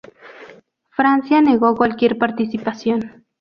[0.89, 3.23] Francia negó cualquier participación.